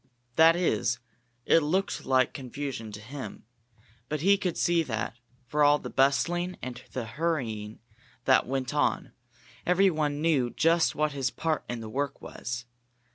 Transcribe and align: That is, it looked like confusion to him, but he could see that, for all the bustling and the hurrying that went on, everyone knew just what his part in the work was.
That 0.35 0.55
is, 0.55 0.97
it 1.45 1.59
looked 1.59 2.05
like 2.05 2.33
confusion 2.33 2.91
to 2.93 2.99
him, 2.99 3.45
but 4.09 4.21
he 4.21 4.35
could 4.35 4.57
see 4.57 4.81
that, 4.81 5.13
for 5.45 5.63
all 5.63 5.77
the 5.77 5.91
bustling 5.91 6.57
and 6.59 6.81
the 6.93 7.05
hurrying 7.05 7.77
that 8.25 8.47
went 8.47 8.73
on, 8.73 9.11
everyone 9.63 10.19
knew 10.19 10.49
just 10.49 10.95
what 10.95 11.11
his 11.11 11.29
part 11.29 11.63
in 11.69 11.81
the 11.81 11.87
work 11.89 12.19
was. 12.19 12.65